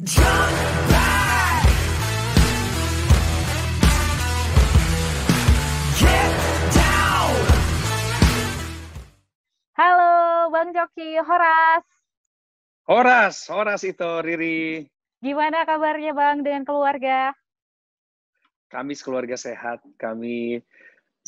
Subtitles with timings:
[0.00, 0.12] Halo,
[10.48, 11.84] Bang Coki, Horas.
[12.88, 14.88] Horas, Horas itu Riri.
[15.20, 17.36] Gimana kabarnya Bang dengan keluarga?
[18.72, 20.64] Kami keluarga sehat, kami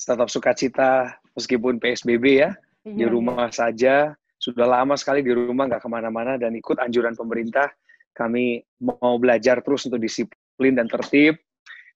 [0.01, 2.57] tetap sukacita meskipun PSBB ya,
[2.89, 4.17] di Iya, rumah saja.
[4.41, 7.69] Sudah lama sekali di rumah, nggak ke mana-mana dan ikut anjuran pemerintah.
[8.13, 11.41] Kami mau belajar terus untuk disiplin dan tertib.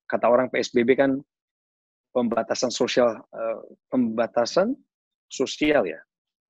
[0.08, 1.20] Kata orang PSBB kan
[2.14, 3.58] pembatasan sosial, eh,
[3.92, 4.72] pembatasan
[5.28, 6.00] sosial ya,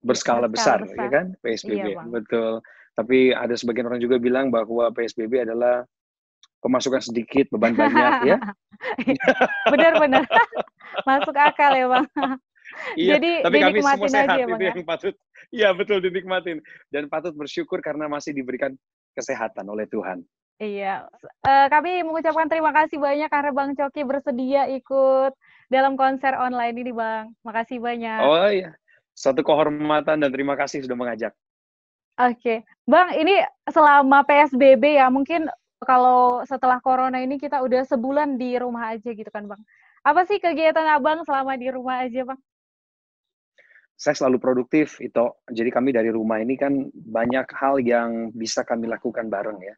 [0.05, 1.03] berskala berskala besar, besar.
[1.03, 2.09] ya kan PSBB, Iya, Bang.
[2.15, 2.53] betul.
[2.97, 5.83] Tapi ada sebagian orang juga bilang bahwa PSBB adalah
[6.63, 8.39] pemasukan sedikit, beban banyak ya.
[9.73, 10.25] Benar-benar.
[11.09, 12.07] Masuk akal ya Bang.
[12.99, 14.75] Iya, Jadi tapi kami semua sehat aja itu Bang, ya?
[14.75, 15.15] yang patut.
[15.55, 16.59] Iya betul dinikmatin
[16.91, 18.75] dan patut bersyukur karena masih diberikan
[19.17, 20.21] kesehatan oleh Tuhan.
[20.57, 21.05] Iya,
[21.45, 25.37] Eh, kami mengucapkan terima kasih banyak karena Bang Coki bersedia ikut
[25.69, 27.37] dalam konser online ini Bang.
[27.45, 28.21] Makasih banyak.
[28.25, 28.73] Oh iya,
[29.13, 31.33] satu kehormatan dan terima kasih sudah mengajak.
[32.17, 35.53] Oke, Bang, ini selama PSBB ya, mungkin
[35.85, 39.61] kalau setelah corona ini kita udah sebulan di rumah aja gitu kan, Bang.
[40.01, 42.41] Apa sih kegiatan Abang selama di rumah aja, Bang?
[43.97, 45.33] Saya selalu produktif itu.
[45.49, 49.77] Jadi kami dari rumah ini kan banyak hal yang bisa kami lakukan bareng ya.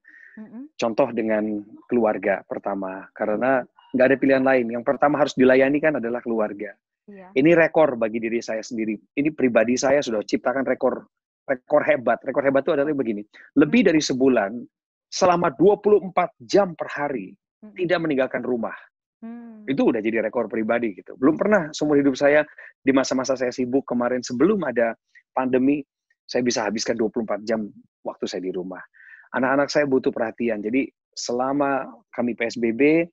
[0.79, 4.67] Contoh dengan keluarga pertama, karena nggak ada pilihan lain.
[4.71, 6.75] Yang pertama harus dilayani kan adalah keluarga.
[7.09, 7.33] Iya.
[7.35, 8.95] Ini rekor bagi diri saya sendiri.
[9.19, 11.09] Ini pribadi saya sudah ciptakan rekor
[11.49, 12.21] rekor hebat.
[12.23, 13.25] Rekor hebat itu adalah begini.
[13.57, 14.61] Lebih dari sebulan
[15.09, 16.13] selama 24
[16.45, 17.33] jam per hari
[17.75, 18.77] tidak meninggalkan rumah.
[19.19, 19.67] Hmm.
[19.67, 21.19] Itu udah jadi rekor pribadi gitu.
[21.19, 22.47] Belum pernah seumur hidup saya
[22.79, 24.95] di masa-masa saya sibuk kemarin sebelum ada
[25.35, 25.83] pandemi
[26.29, 27.67] saya bisa habiskan 24 jam
[28.07, 28.81] waktu saya di rumah.
[29.35, 30.63] Anak-anak saya butuh perhatian.
[30.63, 33.09] Jadi selama kami PSBB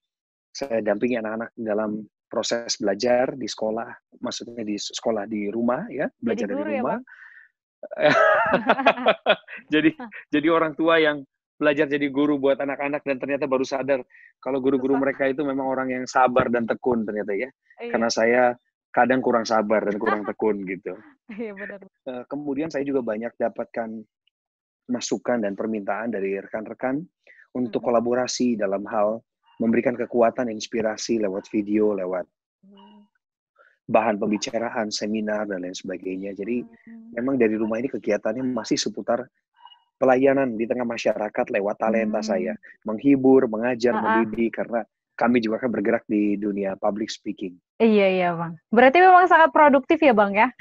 [0.56, 3.88] saya dampingi anak-anak dalam proses belajar di sekolah,
[4.23, 6.99] maksudnya di sekolah di rumah ya, belajar guru dari ya, rumah.
[9.73, 9.92] jadi
[10.33, 11.21] jadi orang tua yang
[11.55, 14.04] belajar jadi guru buat anak-anak dan ternyata baru sadar
[14.43, 17.49] kalau guru-guru mereka itu memang orang yang sabar dan tekun ternyata ya.
[17.80, 18.43] Iya, Karena saya
[18.92, 20.94] kadang kurang sabar dan kurang tekun gitu.
[21.32, 21.80] iya benar.
[21.82, 23.89] Eh, kemudian saya juga banyak dapatkan
[24.86, 27.02] masukan dan permintaan dari rekan-rekan
[27.55, 27.88] untuk Mhm.
[27.89, 29.23] kolaborasi dalam hal
[29.58, 32.27] memberikan kekuatan, inspirasi lewat video, lewat
[32.67, 33.08] Hmm.
[33.88, 36.36] bahan pembicaraan, seminar dan lain sebagainya.
[36.36, 37.15] Jadi Hmm.
[37.15, 39.26] memang dari rumah ini kegiatannya masih seputar
[39.95, 42.28] pelayanan di tengah masyarakat lewat talenta Hmm.
[42.28, 44.02] saya, menghibur, mengajar, ah.
[44.02, 44.83] mendidik karena
[45.16, 47.56] kami juga kan bergerak di dunia public speaking.
[47.80, 48.60] Iya, iya, Bang.
[48.67, 50.52] Berarti memang sangat produktif ya, Bang ya?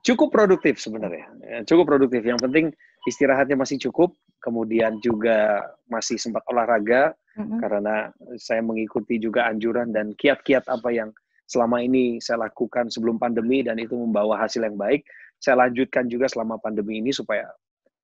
[0.00, 2.24] Cukup produktif sebenarnya, Ya, cukup produktif.
[2.24, 2.66] Yang penting
[3.06, 7.60] istirahatnya masih cukup, kemudian juga masih sempat olahraga Mm-mm.
[7.60, 8.08] karena
[8.40, 11.12] saya mengikuti juga anjuran dan kiat-kiat apa yang
[11.46, 15.04] selama ini saya lakukan sebelum pandemi dan itu membawa hasil yang baik.
[15.40, 17.48] Saya lanjutkan juga selama pandemi ini supaya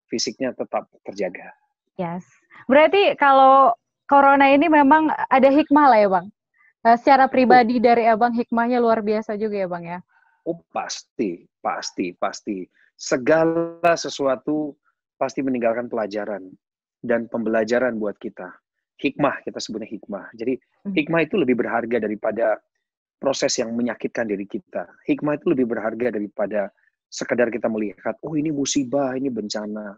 [0.08, 1.52] fisiknya tetap terjaga.
[2.00, 2.24] Yes.
[2.64, 3.76] Berarti kalau
[4.08, 6.26] corona ini memang ada hikmah lah ya, Bang.
[6.86, 10.00] Eh, secara pribadi dari Abang hikmahnya luar biasa juga ya, Bang ya.
[10.46, 12.64] Oh pasti, pasti, pasti.
[12.96, 14.78] Segala sesuatu
[15.18, 16.48] pasti meninggalkan pelajaran
[17.02, 18.48] dan pembelajaran buat kita.
[18.96, 20.32] Hikmah, kita sebutnya hikmah.
[20.38, 20.94] Jadi Hmm.
[20.96, 22.56] hikmah itu lebih berharga daripada
[23.20, 24.88] proses yang menyakitkan diri kita.
[25.04, 26.70] Hikmah itu lebih berharga daripada
[27.08, 29.96] sekedar kita melihat, oh ini musibah, ini bencana.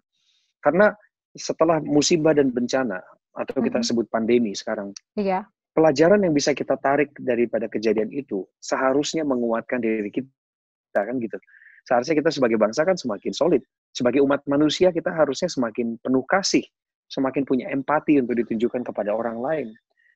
[0.60, 0.92] Karena
[1.32, 3.00] setelah musibah dan bencana,
[3.38, 5.46] atau kita sebut pandemi sekarang, Iya.
[5.70, 11.38] pelajaran yang bisa kita tarik daripada kejadian itu seharusnya menguatkan diri kita kan gitu.
[11.86, 13.62] Seharusnya kita sebagai bangsa kan semakin solid.
[13.94, 16.66] Sebagai umat manusia kita harusnya semakin penuh kasih,
[17.08, 19.68] semakin punya empati untuk ditunjukkan kepada orang lain.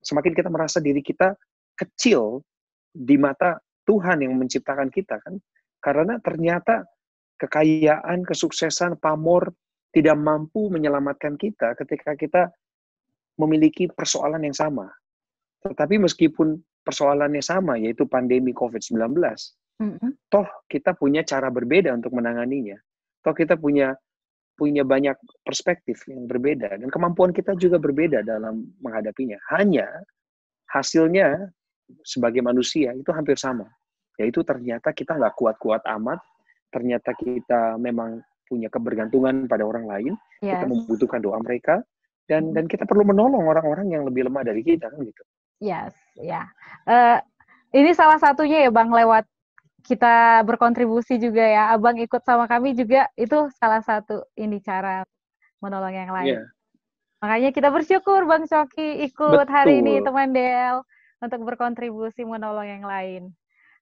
[0.02, 1.32] Semakin kita merasa diri kita
[1.78, 2.42] kecil
[2.92, 3.56] di mata
[3.88, 5.38] Tuhan yang menciptakan kita kan.
[5.82, 6.86] Karena ternyata
[7.42, 9.50] kekayaan, kesuksesan, pamor
[9.90, 12.42] tidak mampu menyelamatkan kita ketika kita
[13.36, 14.86] memiliki persoalan yang sama.
[15.66, 16.54] Tetapi meskipun
[16.86, 19.18] persoalannya sama, yaitu pandemi COVID-19,
[19.82, 20.10] Mm-mm.
[20.30, 22.78] toh kita punya cara berbeda untuk menanganinya.
[23.22, 23.94] Toh kita punya
[24.52, 29.40] punya banyak perspektif yang berbeda dan kemampuan kita juga berbeda dalam menghadapinya.
[29.50, 29.88] Hanya
[30.70, 31.50] hasilnya
[32.06, 33.66] sebagai manusia itu hampir sama.
[34.20, 36.20] Yaitu ternyata kita nggak kuat-kuat amat,
[36.68, 40.12] ternyata kita memang punya kebergantungan pada orang lain,
[40.44, 40.68] kita Yes.
[40.68, 41.80] membutuhkan doa mereka,
[42.28, 42.54] dan Mhm.
[42.54, 45.22] dan kita perlu menolong orang-orang yang lebih lemah dari kita kan gitu.
[45.62, 46.48] Yes, ya.
[46.84, 47.18] Eh,
[47.72, 49.24] ini salah satunya ya Bang lewat
[49.82, 51.62] kita berkontribusi juga ya.
[51.74, 55.02] Abang ikut sama kami juga itu salah satu ini cara
[55.58, 56.34] menolong yang lain.
[56.38, 56.42] Iya.
[57.22, 60.06] Makanya kita bersyukur Bang Coki ikut hari ini Betul.
[60.10, 60.76] teman Del
[61.22, 63.22] untuk berkontribusi menolong yang lain.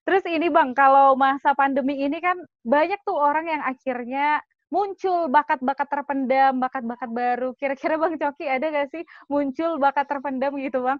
[0.01, 5.87] Terus ini Bang, kalau masa pandemi ini kan banyak tuh orang yang akhirnya muncul bakat-bakat
[5.91, 7.49] terpendam, bakat-bakat baru.
[7.59, 10.99] Kira-kira Bang Coki ada gak sih muncul bakat terpendam gitu Bang?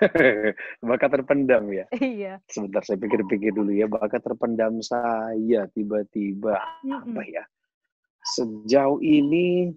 [0.88, 1.84] bakat terpendam ya.
[1.96, 2.38] Iya.
[2.46, 3.90] Sebentar saya pikir-pikir dulu ya.
[3.90, 7.44] Bakat terpendam saya tiba-tiba apa ya?
[8.20, 9.72] Sejauh ini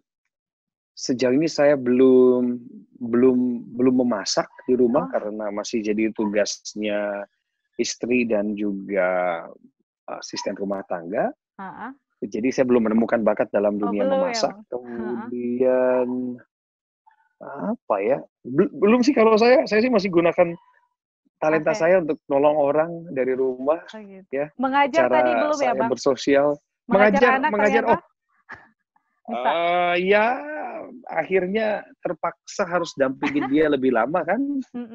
[0.94, 2.60] sejauh ini saya belum
[3.02, 3.38] belum
[3.74, 5.12] belum memasak di rumah Oh.
[5.12, 7.25] karena masih jadi tugasnya
[7.78, 9.44] istri dan juga
[10.08, 11.31] asisten rumah tangga.
[11.58, 11.92] Ah, ah.
[12.24, 14.56] Jadi saya belum menemukan bakat dalam Oh, dunia ya, memasak.
[14.56, 14.64] Bang?
[14.72, 16.08] Kemudian
[17.44, 18.18] apa ya?
[18.48, 20.56] Bel- Belum sih kalau saya, saya sih masih gunakan
[21.44, 21.80] talenta Oke.
[21.84, 23.84] saya untuk nolong orang dari rumah.
[23.92, 24.28] Oh, gitu.
[24.31, 25.90] Ya, Mengajar Cara tadi belum ya Bang?
[25.92, 26.48] bersosial.
[26.88, 27.84] Mengajar, mengajar, anak mengajar.
[27.84, 27.96] ternyata?
[29.24, 29.52] Oh, Bisa.
[29.52, 30.25] eh, ya
[31.09, 34.39] akhirnya terpaksa harus dampingin dia lebih lama kan.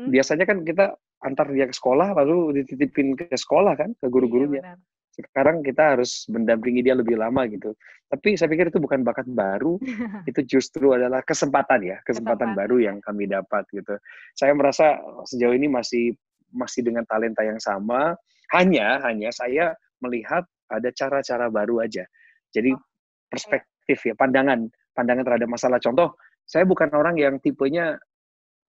[0.08, 0.94] Biasanya kan kita
[1.25, 4.62] antar dia ke sekolah lalu dititipin ke sekolah kan ke guru-gurunya.
[4.62, 4.78] Iya, benar.
[5.19, 7.75] sekarang kita harus mendampingi dia lebih lama gitu.
[8.06, 9.75] Tapi saya pikir itu bukan bakat baru,
[10.31, 12.38] itu justru adalah kesempatan ya, Kesempatan.
[12.38, 13.99] kesempatan baru yang kami dapat gitu.
[14.38, 14.94] Saya merasa
[15.26, 16.14] sejauh ini masih
[16.55, 18.14] masih dengan talenta yang sama,
[18.55, 22.06] hanya hanya saya melihat ada cara-cara baru aja.
[22.55, 22.81] Jadi Oh,
[23.28, 25.79] perspektif ya, pandangan pandangan terhadap masalah.
[25.79, 27.95] Contoh, saya bukan orang yang tipenya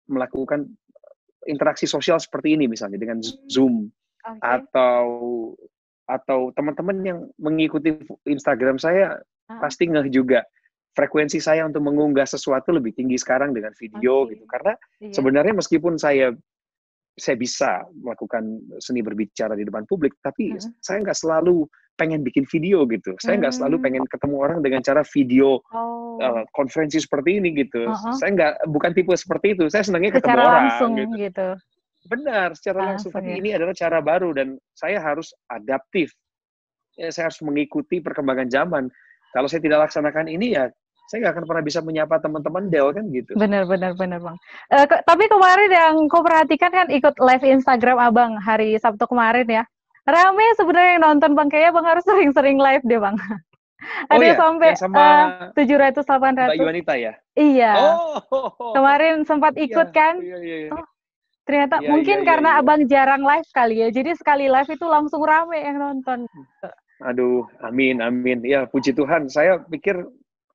[0.06, 0.70] melakukan
[1.50, 3.18] interaksi sosial seperti ini misalnya dengan
[3.50, 3.90] Zoom
[4.22, 4.38] Oke.
[4.46, 5.06] atau
[6.06, 7.94] atau teman-teman yang mengikuti
[8.26, 9.18] Instagram saya
[9.50, 9.58] Ah.
[9.66, 10.46] pasti ngeh juga
[10.94, 14.38] frekuensi saya untuk mengunggah sesuatu lebih tinggi sekarang dengan video Oke.
[14.38, 15.14] gitu karena Iya.
[15.18, 16.30] sebenarnya meskipun saya
[17.18, 20.78] saya bisa melakukan seni berbicara di depan publik tapi Mm-mm.
[20.78, 21.66] saya nggak selalu
[22.00, 23.84] pengen bikin video gitu saya nggak selalu Hmm.
[23.84, 28.16] pengen ketemu orang dengan cara video Oh, uh, konferensi seperti ini gitu Uh-huh.
[28.16, 31.16] saya nggak bukan tipe seperti itu saya senangnya ketemu secara orang langsung gitu.
[31.20, 31.48] gitu.
[32.08, 33.12] Benar, secara langsung.
[33.12, 33.38] Langsung Tapi ya.
[33.38, 36.16] ini adalah cara baru dan saya harus adaptif.
[36.96, 38.88] Ya, saya harus mengikuti perkembangan zaman.
[39.30, 40.72] Kalau saya tidak laksanakan ini ya,
[41.06, 43.36] saya nggak akan pernah bisa menyapa teman-teman Del kan gitu.
[43.36, 44.38] Benar, benar, benar, Bang.
[44.70, 49.64] Ke- tapi kemarin yang kau perhatikan kan ikut live Instagram Abang hari Sabtu kemarin ya.
[50.10, 51.48] Rame sebenarnya yang nonton Bang.
[51.48, 53.18] Kayaknya Bang harus sering-sering live deh, Bang.
[54.12, 56.60] Oh Ada iya, sampai eh, 700 Mbak 800.
[56.60, 57.14] Yuanita ya?
[57.40, 57.74] Iya.
[57.80, 60.20] Oh, Kemarin sempat Iya, ikut kan.
[60.20, 60.70] Iya, iya, iya.
[60.76, 60.84] Oh,
[61.48, 62.60] Ternyata Iya, mungkin iya, iya, karena iya.
[62.62, 63.88] Abang jarang live kali ya.
[63.90, 66.28] Jadi sekali live itu langsung rame yang nonton.
[67.02, 68.44] Aduh, amin, amin.
[68.44, 69.32] Ya, puji Tuhan.
[69.32, 69.98] Saya pikir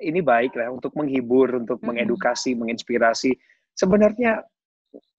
[0.05, 3.35] ini baik lah untuk menghibur, untuk mengedukasi, menginspirasi.
[3.75, 4.45] Sebenarnya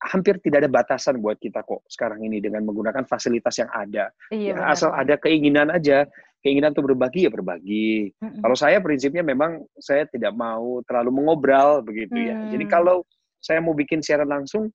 [0.05, 4.11] hampir tidak ada batasan buat kita kok sekarang ini dengan menggunakan fasilitas yang ada.
[4.31, 6.05] Iya, Ya, asal ada keinginan aja,
[6.45, 8.13] keinginan untuk berbagi ya berbagi.
[8.21, 8.41] Mm-mm.
[8.45, 12.37] Kalau saya prinsipnya memang saya tidak mau terlalu mengobral begitu ya.
[12.53, 12.73] Jadi Hmm.
[12.73, 12.97] kalau
[13.41, 14.69] saya mau bikin siaran langsung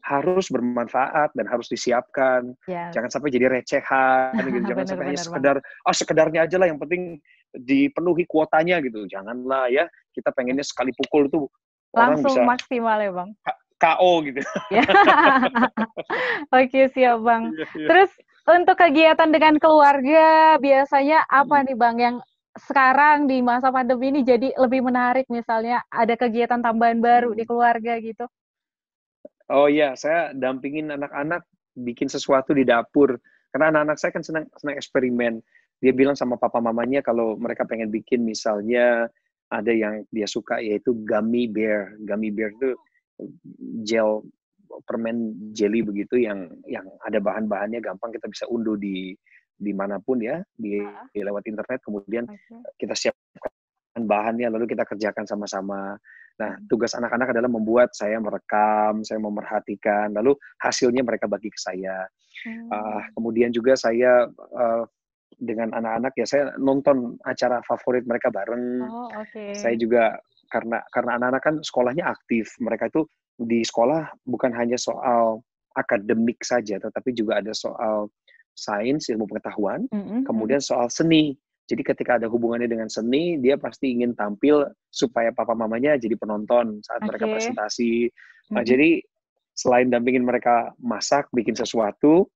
[0.00, 2.56] harus bermanfaat dan harus disiapkan.
[2.64, 2.88] Ya.
[2.94, 4.64] Jangan sampai jadi recehan gitu.
[4.64, 7.20] Jangan Benar, sampai hanya benar, sekedar ah sekedarnya aja lah yang penting
[7.52, 9.04] dipenuhi kuotanya gitu.
[9.10, 9.84] Janganlah ya.
[10.14, 11.46] Kita pengennya sekali pukul tuh
[11.92, 13.30] orang Langsung bisa maksimal ya, Bang.
[13.80, 14.44] KO gitu.
[14.68, 14.84] Ya.
[16.54, 17.56] Oke, siap, Bang.
[17.56, 17.86] Iya, iya.
[17.88, 18.10] Terus
[18.44, 21.66] untuk kegiatan dengan keluarga biasanya apa Hmm.
[21.66, 22.16] nih Bang yang
[22.58, 27.50] sekarang di masa pandemi ini jadi lebih menarik misalnya ada kegiatan tambahan baru di Hmm.
[27.50, 28.28] keluarga gitu?
[29.50, 31.42] Oh iya, saya dampingin anak-anak
[31.74, 33.18] bikin sesuatu di dapur.
[33.50, 35.42] Karena anak-anak saya kan senang senang eksperimen.
[35.80, 39.08] Dia bilang sama papa mamanya kalau mereka pengen bikin misalnya
[39.50, 41.98] ada yang dia suka yaitu gummy bear.
[42.06, 42.78] Gummy bear itu
[43.84, 44.24] gel
[44.86, 49.12] permen jelly begitu yang yang ada bahan-bahannya gampang kita bisa unduh di
[49.60, 51.04] di mana pun ya di, Ah.
[51.12, 52.56] di lewat internet kemudian Oke.
[52.80, 55.98] kita siapkan bahannya lalu kita kerjakan sama-sama.
[56.40, 56.64] Nah, Hmm.
[56.72, 60.32] tugas anak-anak adalah membuat saya merekam, saya memerhatikan, lalu
[60.64, 62.08] hasilnya mereka bagi ke saya.
[62.48, 62.72] Hmm.
[62.72, 64.82] Ah, kemudian juga saya eh,
[65.36, 68.80] dengan anak-anak ya saya nonton acara favorit mereka bareng.
[68.88, 69.52] Oh, oke.
[69.52, 70.16] Saya juga
[70.50, 73.06] karena karena anak-anak kan sekolahnya aktif, mereka itu
[73.40, 75.40] di sekolah bukan hanya soal
[75.78, 78.10] akademik saja, tetapi juga ada soal
[78.52, 81.38] sains, ilmu pengetahuan, Mm-mm, kemudian soal seni.
[81.70, 86.82] Jadi ketika ada hubungannya dengan seni, dia pasti ingin tampil supaya papa mamanya jadi penonton
[86.82, 87.38] saat mereka Oke.
[87.38, 88.10] presentasi.
[88.50, 88.66] Nah, mm-mm.
[88.66, 88.90] jadi
[89.54, 92.26] selain dampingin mereka masak, bikin sesuatu,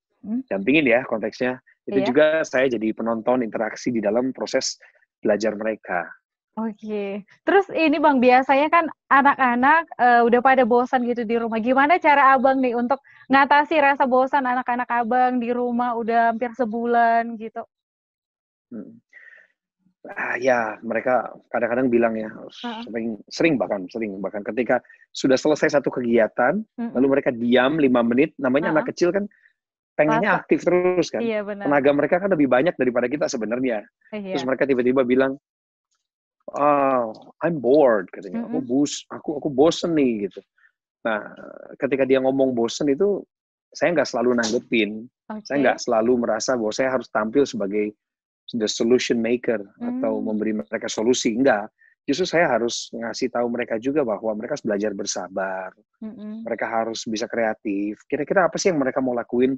[0.48, 2.06] dampingin ya konteksnya, itu Iya.
[2.08, 4.80] juga saya jadi penonton interaksi di dalam proses
[5.20, 6.08] belajar mereka.
[6.54, 7.26] Oke.
[7.42, 11.58] Terus ini Bang, biasanya kan anak-anak eh, udah pada bosan gitu di rumah.
[11.58, 17.34] Gimana cara Abang nih untuk ngatasi rasa bosan anak-anak Abang di rumah udah hampir sebulan
[17.42, 17.66] gitu?
[18.70, 19.02] Hmm.
[20.04, 22.80] Ah, ya, mereka kadang-kadang bilang ya, Heeh.
[22.84, 24.78] sering, sering bahkan, sering bahkan ketika
[25.16, 26.92] sudah selesai satu kegiatan, Mhm.
[26.92, 28.76] lalu mereka diam lima menit, namanya Heeh.
[28.78, 29.24] anak kecil kan
[29.96, 30.40] pengennya Rasa.
[30.44, 31.24] aktif terus kan.
[31.24, 31.66] Iya benar.
[31.72, 33.80] Tenaga mereka kan lebih banyak daripada kita sebenarnya.
[34.12, 34.48] Terus Iya.
[34.48, 35.40] mereka tiba-tiba bilang,
[36.52, 38.44] "Oh, I'm bored," katanya.
[38.44, 40.40] Aku bus, aku aku bosen nih gitu.
[41.04, 41.20] Nah,
[41.80, 43.24] ketika dia ngomong bosen itu,
[43.72, 45.08] saya nggak selalu nanggepin.
[45.44, 45.62] Saya Oke.
[45.64, 47.92] nggak selalu merasa bahwa saya harus tampil sebagai
[48.52, 50.24] the solution maker atau Hmm.
[50.28, 51.32] memberi mereka solusi.
[51.32, 51.72] Enggak.
[52.04, 55.72] Justru saya harus ngasih tahu mereka juga bahwa mereka harus belajar bersabar.
[56.04, 56.44] Mhm.
[56.44, 58.04] Mereka harus bisa kreatif.
[58.04, 59.56] Kira-kira apa sih yang mereka mau lakuin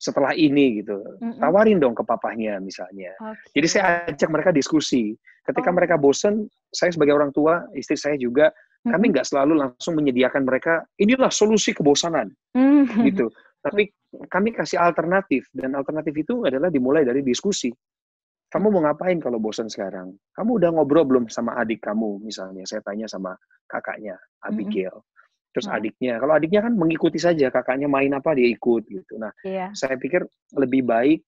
[0.00, 0.96] setelah ini gitu.
[1.20, 1.44] Mhm.
[1.44, 3.12] Tawarin dong ke papahnya misalnya.
[3.52, 3.72] Jadi Oke.
[3.76, 5.12] saya ajak mereka diskusi.
[5.42, 5.76] Ketika Oh.
[5.76, 9.12] mereka bosen, saya sebagai orang tua, istri saya juga, kami Mhm.
[9.14, 13.02] nggak selalu langsung menyediakan mereka, inilah solusi kebosanan, Mmm.
[13.10, 13.26] gitu.
[13.62, 13.90] Tapi
[14.30, 17.70] kami kasih alternatif, dan alternatif itu adalah dimulai dari diskusi.
[18.52, 20.12] Kamu mau ngapain kalau bosan sekarang?
[20.36, 22.66] Kamu udah ngobrol belum sama adik kamu misalnya?
[22.68, 23.32] Saya tanya sama
[23.64, 24.18] kakaknya.
[24.44, 24.92] Abigail.
[25.56, 25.78] Terus Heeh.
[25.78, 29.16] adiknya, kalau adiknya kan mengikuti saja, kakaknya main apa dia ikut gitu.
[29.16, 29.72] Nah, Iya.
[29.72, 30.26] saya pikir
[30.58, 31.22] lebih baik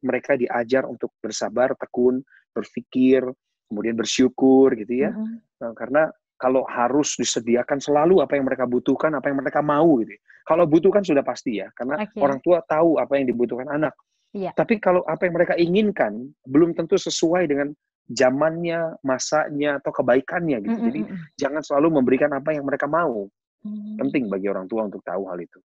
[0.00, 2.24] mereka diajar untuk bersabar, tekun,
[2.56, 3.24] berpikir,
[3.68, 5.10] kemudian bersyukur gitu ya.
[5.12, 5.36] Mhm.
[5.60, 6.02] Nah, karena
[6.36, 10.12] kalau harus disediakan selalu apa yang mereka butuhkan, apa yang mereka mau gitu.
[10.12, 10.20] ya.
[10.46, 12.20] Kalau butuhkan sudah pasti ya, karena Oke.
[12.22, 13.96] orang tua tahu apa yang dibutuhkan anak.
[14.36, 14.52] Iya.
[14.52, 17.72] Tapi kalau apa yang mereka inginkan belum tentu sesuai dengan
[18.12, 20.78] zamannya, masanya atau kebaikannya gitu.
[20.78, 21.16] Mhm Jadi mhm.
[21.40, 23.26] jangan selalu memberikan apa yang mereka mau.
[23.66, 23.98] Mmm.
[23.98, 25.58] Penting bagi orang tua untuk tahu hal itu.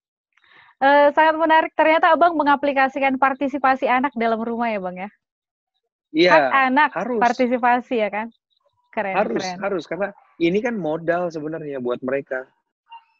[0.78, 1.72] Eee, sangat menarik.
[1.74, 5.10] Ternyata Abang mengaplikasikan partisipasi anak dalam rumah ya, Bang, ya?
[5.10, 6.38] Hak Iya,
[6.70, 7.20] anak harus.
[7.20, 8.26] partisipasi ya kan?
[8.94, 9.58] Keren Harus, keren.
[9.60, 10.08] harus karena
[10.40, 12.48] ini kan modal sebenarnya buat mereka.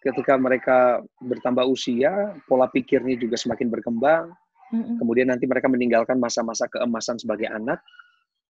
[0.01, 4.33] Ketika mereka bertambah usia, pola pikirnya juga semakin berkembang.
[4.73, 5.03] Mhm.
[5.03, 7.83] Kemudian nanti mereka meninggalkan masa-masa keemasan sebagai anak.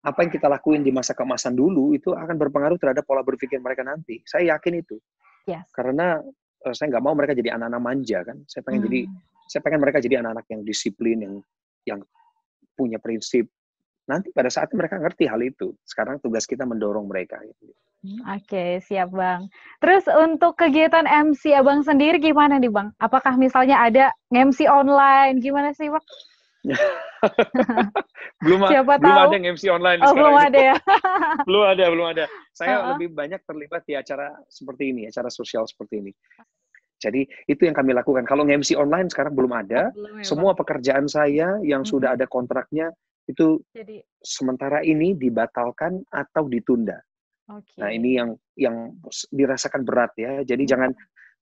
[0.05, 3.87] Apa yang kita lakuin di masa keemasan dulu itu akan berpengaruh terhadap pola berpikir mereka
[3.87, 4.21] nanti.
[4.27, 4.97] Saya yakin itu.
[5.47, 5.69] Yes.
[5.71, 6.21] Karena
[6.73, 8.39] saya nggak mau mereka jadi anak-anak manja kan.
[8.49, 9.49] Saya pengen jadi, Mmm.
[9.51, 11.35] saya pengen mereka jadi anak-anak yang disiplin, yang
[11.85, 12.01] yang
[12.73, 13.51] punya prinsip.
[14.09, 15.73] Nanti pada saat mereka ngerti hal itu.
[15.85, 17.41] Sekarang tugas kita mendorong mereka.
[17.41, 17.73] Gitu.
[18.29, 19.49] Oke, siap, Bang.
[19.81, 22.93] Terus untuk kegiatan MC Abang sendiri gimana nih, Bang?
[23.01, 26.05] Apakah misalnya ada nge-MC online, gimana sih, Bang?
[28.45, 29.25] belum Siapa belum tahu.
[29.29, 30.77] ada yang MC online Oh, belum ada ya?
[31.49, 32.25] belum ada, belum ada.
[32.53, 32.89] Saya Heeh.
[32.97, 36.13] lebih banyak terlibat di acara seperti ini, acara sosial seperti ini.
[37.05, 38.25] Jadi itu yang kami lakukan.
[38.25, 39.93] Kalau nge-MC online sekarang belum ada.
[39.93, 41.91] Oh, belum ya, Semua pekerjaan saya yang Mhm.
[41.93, 42.89] sudah ada kontraknya
[43.29, 46.97] itu Jadi sementara ini dibatalkan atau ditunda.
[47.53, 47.77] oke.
[47.77, 48.97] Nah, ini yang yang
[49.29, 50.41] dirasakan berat ya.
[50.41, 50.71] Jadi Mhm.
[50.71, 50.91] jangan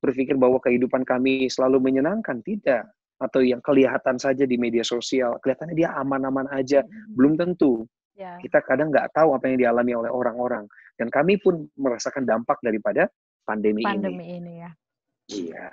[0.02, 2.90] berpikir bahwa kehidupan kami selalu menyenangkan, tidak.
[3.22, 7.14] Atau yang kelihatan saja di media sosial, kelihatannya dia aman-aman aja, Mhm.
[7.14, 7.86] belum tentu.
[8.18, 8.34] Ya.
[8.42, 10.66] Kita kadang nggak tahu apa yang dialami oleh orang-orang.
[10.98, 13.06] Dan kami pun merasakan dampak daripada
[13.46, 13.88] pandemi, ini.
[13.88, 14.70] Pandemi ini ya.
[15.32, 15.68] Iya.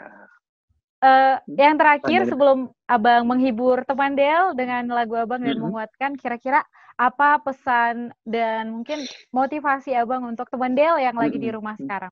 [0.99, 5.63] Eee, yang terakhir sebelum Abang menghibur teman Del dengan lagu Abang dan Mhm.
[5.71, 6.59] menguatkan, kira-kira
[6.99, 11.55] apa pesan dan mungkin motivasi Abang untuk teman Del yang lagi di Mhm.
[11.55, 12.11] rumah sekarang?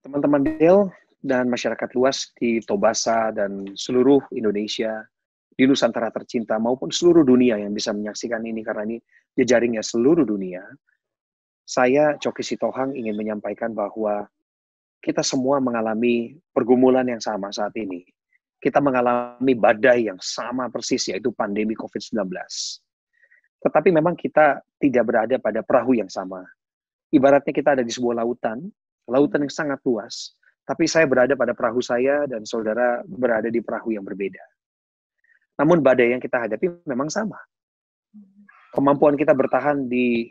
[0.00, 0.88] Teman-teman Del
[1.20, 5.04] dan masyarakat luas di Tobasa dan seluruh Indonesia,
[5.52, 8.96] di Nusantara tercinta maupun seluruh dunia yang bisa menyaksikan ini karena ini
[9.36, 10.64] jejaringnya seluruh dunia.
[11.68, 14.24] Saya Coki Sitohang ingin menyampaikan bahwa
[14.98, 18.02] kita semua mengalami pergumulan yang sama saat ini.
[18.58, 22.26] Kita mengalami badai yang sama persis yaitu pandemi COVID-19.
[23.62, 26.42] Tetapi memang kita tidak berada pada perahu yang sama.
[27.14, 28.66] Ibaratnya kita ada di sebuah lautan,
[29.06, 30.34] lautan yang sangat luas,
[30.68, 34.42] tapi saya berada pada perahu saya dan saudara berada di perahu yang berbeda.
[35.58, 37.40] Namun badai yang kita hadapi memang sama.
[38.76, 40.28] Kemampuan kita bertahan di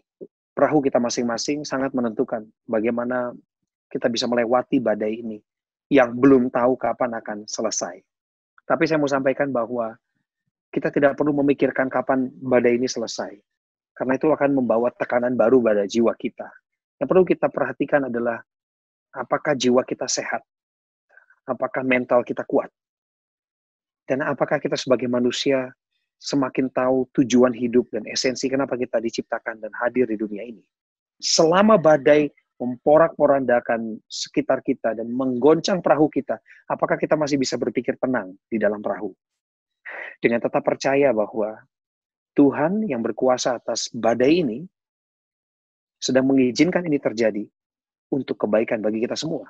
[0.54, 3.34] perahu kita masing-masing sangat menentukan bagaimana
[3.88, 5.40] kita bisa melewati badai ini
[5.88, 8.04] yang belum tahu kapan akan selesai.
[8.68, 9.96] Tapi saya mau sampaikan bahwa
[10.68, 13.32] kita tidak perlu memikirkan kapan badai ini selesai.
[13.96, 16.46] Karena itu akan membawa tekanan baru pada jiwa kita.
[17.00, 18.44] Yang perlu kita perhatikan adalah
[19.16, 20.44] apakah jiwa kita sehat?
[21.48, 22.70] Apakah mental kita kuat?
[24.04, 25.72] Dan apakah kita sebagai manusia
[26.20, 30.62] semakin tahu tujuan hidup dan esensi kenapa kita diciptakan dan hadir di dunia ini?
[31.18, 38.34] Selama badai memporak-porandakan sekitar kita dan menggoncang perahu kita, apakah kita masih bisa berpikir tenang
[38.50, 39.14] di dalam perahu?
[40.18, 41.62] Dengan tetap percaya bahwa
[42.34, 44.60] Tuhan yang berkuasa atas badai ini
[45.98, 47.46] sedang mengizinkan ini terjadi
[48.14, 49.50] untuk kebaikan bagi kita semua.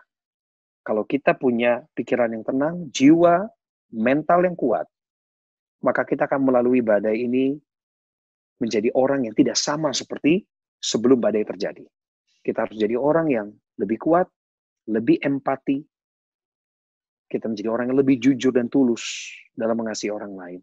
[0.84, 3.44] Kalau kita punya pikiran yang tenang, jiwa,
[3.92, 4.88] mental yang kuat,
[5.84, 7.60] maka kita akan melalui badai ini
[8.58, 10.48] menjadi orang yang tidak sama seperti
[10.80, 11.84] sebelum badai terjadi.
[12.48, 14.32] Kita harus jadi orang yang lebih kuat,
[14.88, 15.84] lebih empati.
[17.28, 20.62] Kita menjadi orang yang lebih jujur dan tulus dalam mengasihi orang lain.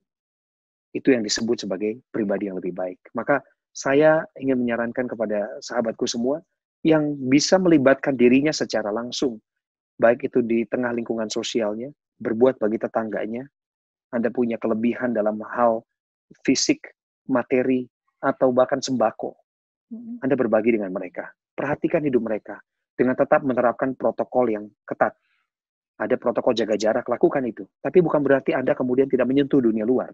[0.97, 2.97] Itu yang disebut sebagai pribadi yang lebih baik.
[3.13, 3.45] Maka
[3.77, 6.41] saya ingin menyarankan kepada sahabatku semua
[6.81, 9.37] yang bisa melibatkan dirinya secara langsung,
[10.01, 13.45] baik itu di tengah lingkungan sosialnya, berbuat bagi tetangganya,
[14.09, 15.85] Anda punya kelebihan dalam hal
[16.49, 16.81] fisik,
[17.29, 17.85] materi,
[18.25, 19.37] atau bahkan sembako.
[20.25, 21.29] Anda berbagi dengan mereka.
[21.55, 22.59] Perhatikan hidup mereka
[22.95, 25.15] dengan tetap menerapkan protokol yang ketat.
[25.95, 27.63] Ada protokol jaga jarak, lakukan itu.
[27.79, 30.11] Tapi bukan berarti Anda kemudian tidak menyentuh dunia luar.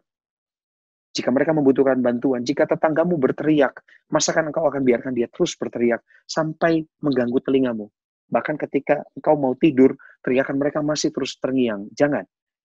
[1.10, 3.82] Jika mereka membutuhkan bantuan, jika tetanggamu berteriak,
[4.12, 7.90] masakan engkau akan biarkan dia terus berteriak sampai mengganggu telingamu.
[8.30, 11.90] Bahkan ketika engkau mau tidur, teriakan mereka masih terus terngiang.
[11.98, 12.22] Jangan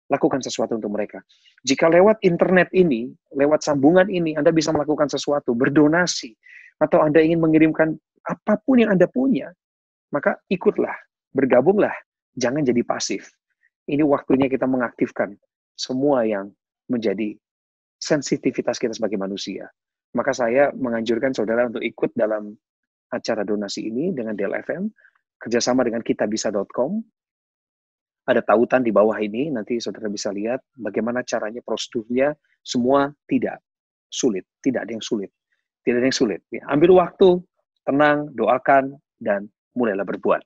[0.10, 1.22] lakukan sesuatu untuk mereka.
[1.62, 6.34] Jika lewat internet ini, lewat sambungan ini, Anda bisa melakukan sesuatu, berdonasi,
[6.82, 9.52] atau Anda ingin mengirimkan apa pun yang Anda punya,
[10.12, 10.96] maka ikutlah,
[11.36, 11.94] bergabunglah,
[12.38, 13.32] jangan jadi pasif.
[13.90, 15.36] Ini waktunya kita mengaktifkan
[15.76, 16.54] semua yang
[16.88, 17.36] menjadi
[18.00, 19.68] sensitivitas kita sebagai manusia.
[20.14, 22.54] Maka saya menganjurkan saudara untuk ikut dalam
[23.10, 24.88] acara donasi ini dengan DLFM,
[25.42, 27.02] kerjasama dengan kitabisa.com,
[28.24, 32.32] ada tautan di bawah ini, nanti saudara bisa lihat bagaimana caranya prosedurnya,
[32.64, 33.60] semua tidak
[34.08, 35.32] sulit, tidak ada yang sulit.
[35.84, 36.40] Tidak ada yang sulit.
[36.48, 37.44] Ya, ambil waktu,
[37.84, 39.48] tenang, doakan, dan
[39.78, 40.42] mulailah berbuat.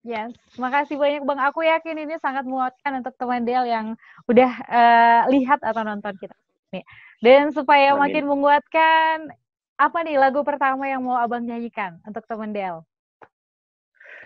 [0.00, 1.36] Yes, makasih banyak Bang.
[1.44, 3.92] Aku yakin ini sangat menguatkan untuk teman Del yang
[4.24, 6.32] udah uh, lihat atau nonton kita.
[6.72, 6.84] Nih.
[7.20, 8.08] Dan supaya Amin.
[8.08, 9.28] makin menguatkan,
[9.76, 12.80] apa nih lagu pertama yang mau Abang nyanyikan untuk teman Del?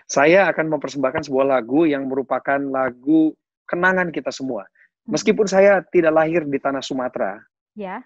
[0.07, 3.35] Saya akan mempersembahkan sebuah lagu yang merupakan lagu
[3.67, 4.63] kenangan kita semua.
[4.63, 5.17] Hmm.
[5.17, 7.35] Meskipun saya tidak lahir di tanah Sumatera,
[7.75, 7.99] ya.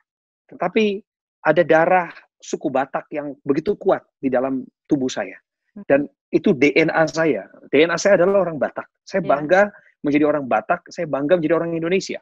[0.50, 1.06] tetapi
[1.46, 5.36] ada darah suku Batak yang begitu kuat di dalam tubuh saya.
[5.75, 5.84] Hmm.
[5.86, 6.00] Dan
[6.31, 7.46] itu DNA saya.
[7.69, 8.88] DNA saya adalah orang Batak.
[9.04, 9.28] Saya ya.
[9.28, 9.62] bangga
[10.02, 12.19] menjadi orang Batak, saya bangga menjadi orang Indonesia.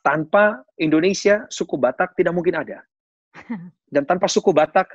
[0.00, 2.80] Tanpa Indonesia, suku Batak tidak mungkin ada.
[3.94, 4.88] Dan tanpa suku Batak,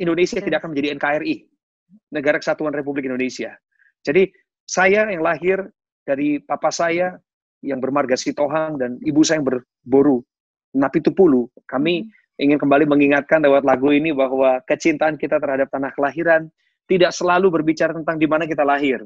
[0.00, 1.36] Indonesia tidak akan menjadi NKRI.
[2.16, 3.52] Negara Kesatuan Republik Indonesia.
[4.00, 4.32] Jadi
[4.64, 5.60] saya yang lahir
[6.08, 7.20] dari papa saya
[7.62, 10.24] yang bermarga Sitohang dan ibu saya yang berboru
[10.72, 12.21] Napitupulu, kami hmm.
[12.40, 16.48] Ingin kembali mengingatkan lewat lagu ini bahwa kecintaan kita terhadap tanah kelahiran
[16.88, 19.00] tidak selalu berbicara tentang di mana kita lahir,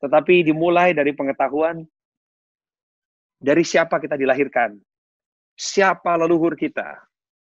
[0.00, 1.84] tetapi dimulai dari pengetahuan
[3.40, 4.76] dari siapa kita dilahirkan,
[5.56, 7.00] siapa leluhur kita.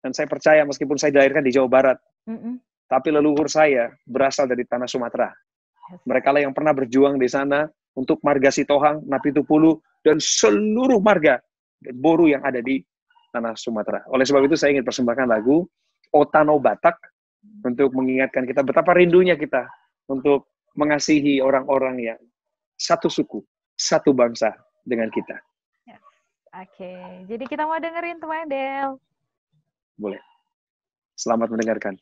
[0.00, 2.54] Dan saya percaya meskipun saya dilahirkan di Jawa Barat, mm -mm.
[2.90, 5.30] Tapi leluhur saya berasal dari tanah Sumatera.
[6.10, 11.38] Mereka lah yang pernah berjuang di sana untuk marga Sitohang, Napitupulu, dan seluruh marga
[11.78, 12.82] dan boru yang ada di
[13.30, 14.02] tanah Sumatera.
[14.10, 15.66] Oleh sebab itu saya ingin persembahkan lagu
[16.10, 16.98] Otano Batak
[17.64, 19.64] untuk mengingatkan kita betapa rindunya kita
[20.10, 22.20] untuk mengasihi orang-orang yang
[22.76, 23.40] satu suku,
[23.78, 25.38] satu bangsa dengan kita.
[26.50, 26.90] Oke,
[27.30, 28.98] jadi kita mau dengerin teman Del.
[29.94, 30.18] Boleh.
[31.14, 31.94] Selamat mendengarkan.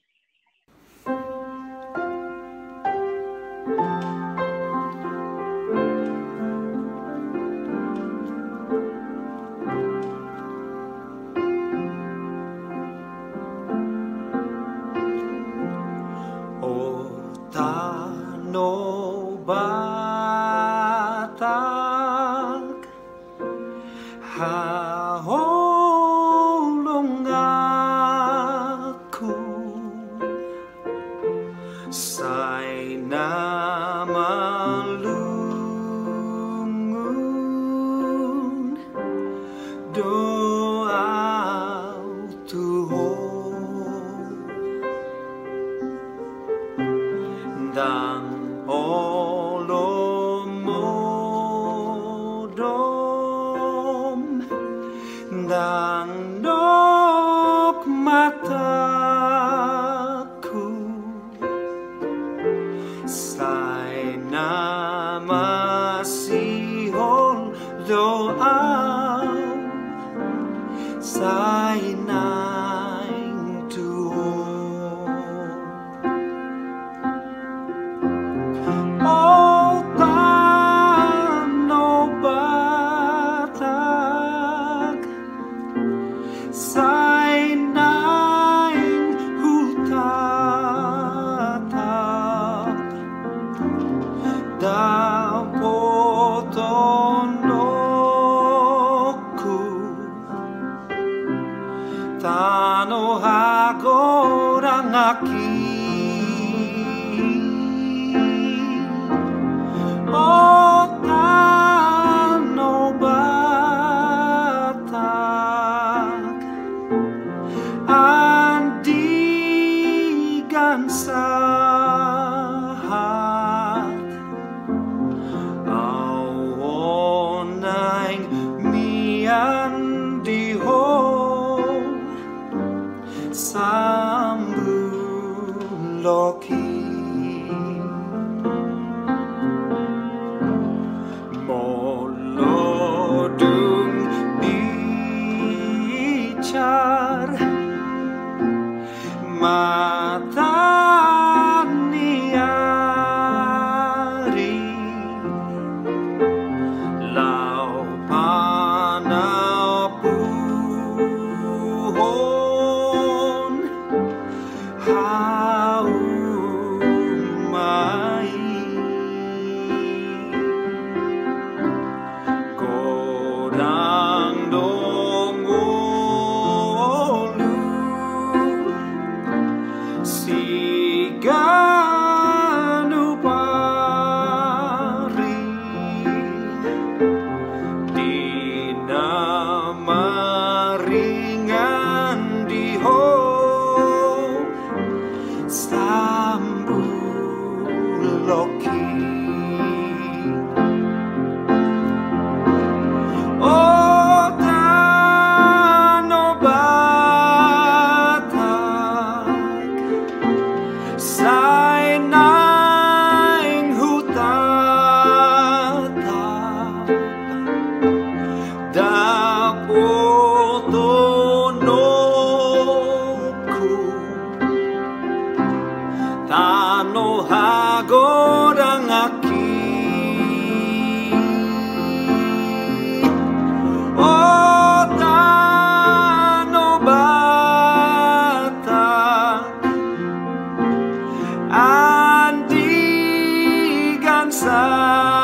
[244.79, 245.18] now.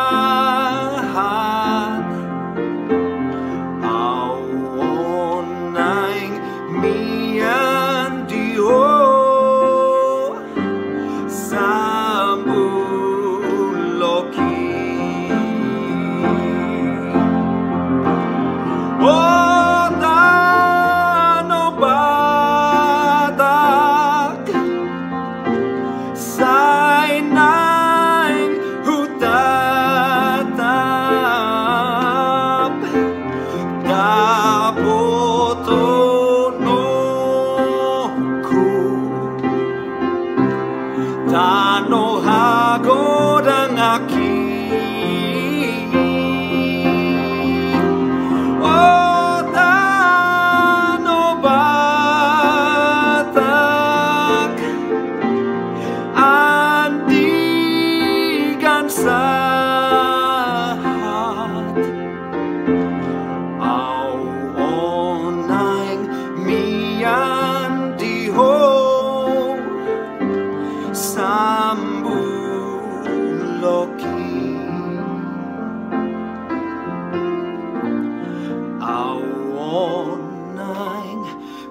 [79.75, 81.21] morning,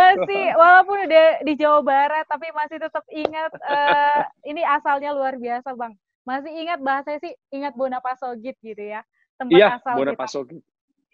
[0.01, 5.77] masih walaupun udah di Jawa Barat tapi masih tetap ingat eh, ini asalnya luar biasa
[5.77, 5.93] Bang.
[6.25, 9.01] Masih ingat bahasanya sih ingat Bonapasogit gitu ya.
[9.37, 10.21] Tempat Iya, asal Bona kita.
[10.21, 10.59] Pasogi.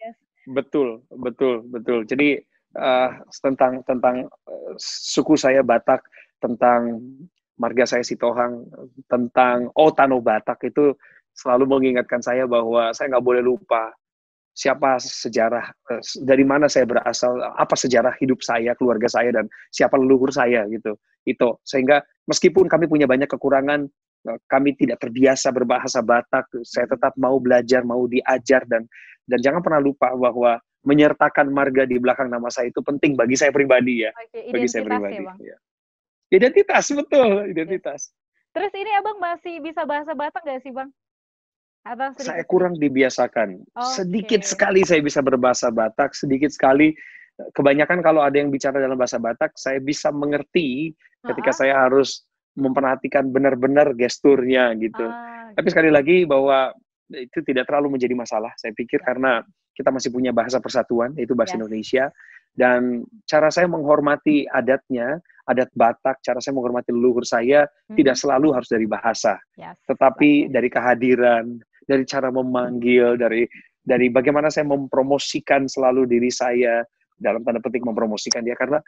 [0.00, 0.16] Yes.
[0.48, 2.04] Betul, betul, betul.
[2.04, 2.40] Jadi
[2.76, 6.04] eh, tentang tentang eh, suku saya Batak,
[6.40, 7.00] tentang
[7.58, 8.68] marga saya Sitohang,
[9.08, 10.92] tentang oh Tano Batak itu
[11.32, 13.94] selalu mengingatkan saya bahwa saya nggak boleh lupa
[14.58, 19.94] siapa sejarah eh, dari mana saya berasal, apa sejarah hidup saya, keluarga saya dan siapa
[19.94, 20.98] leluhur saya gitu.
[21.22, 23.86] Itu sehingga meskipun kami punya banyak kekurangan,
[24.26, 28.82] eh, kami tidak terbiasa berbahasa Batak, saya tetap mau belajar, mau diajar dan
[29.30, 33.54] dan jangan pernah lupa bahwa menyertakan marga di belakang nama saya itu penting bagi saya
[33.54, 35.22] pribadi ya, Oke, bagi saya pribadi.
[35.22, 35.38] ya Bang.
[35.38, 35.56] ya.
[36.28, 38.10] Identitas betul, identitas.
[38.50, 40.90] Terus ini Abang masih bisa bahasa Batak nggak sih Bang?
[41.86, 42.26] Atau sedikit?
[42.30, 43.48] Saya kurang dibiasakan.
[43.74, 43.94] Oke.
[43.94, 46.94] Sedikit sekali saya bisa berbahasa Batak, sedikit sekali.
[47.54, 50.90] Kebanyakan kalau ada yang bicara dalam bahasa Batak, saya bisa mengerti
[51.22, 51.60] ketika Ha-ha.
[51.62, 52.26] saya harus
[52.58, 55.06] memperhatikan benar-benar gesturnya gitu.
[55.06, 56.74] Ah, Tapi sekali lagi bahwa
[57.08, 58.50] itu tidak terlalu menjadi masalah.
[58.58, 59.14] Saya pikir Ya.
[59.14, 59.32] karena
[59.78, 61.58] kita masih punya bahasa persatuan, yaitu bahasa Yes.
[61.62, 62.04] Indonesia.
[62.58, 68.22] Dan cara saya menghormati adatnya, adat Batak, cara saya menghormati leluhur saya, tidak Mhm.
[68.26, 69.78] selalu harus dari bahasa, Yes.
[69.86, 70.52] tetapi Oke.
[70.52, 71.44] dari kehadiran,
[71.88, 73.48] dari cara memanggil, dari
[73.80, 76.84] dari bagaimana saya mempromosikan selalu diri saya
[77.16, 78.78] dalam tanda petik mempromosikan dia karena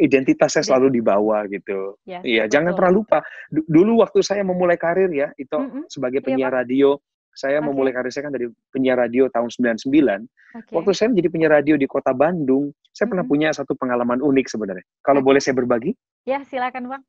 [0.00, 0.68] identitas saya Iya.
[0.72, 1.98] selalu dibawa gitu.
[2.08, 2.78] Yes, Iya, jangan betul.
[2.80, 3.18] pernah lupa.
[3.52, 5.84] Du- Dulu waktu saya memulai karir ya, itu Mm-mm.
[5.90, 6.96] sebagai Iya, penyiar radio,
[7.34, 7.66] saya Oke.
[7.66, 10.24] memulai karir saya kan dari penyiar radio tahun 99.
[10.54, 10.70] Oke.
[10.72, 13.30] Waktu saya menjadi penyiar radio di Kota Bandung, saya pernah Mm-mm.
[13.36, 14.86] punya satu pengalaman unik sebenarnya.
[15.02, 15.26] Kalau Oke.
[15.28, 15.92] boleh saya berbagi
[16.24, 17.02] Ya, silakan Bang.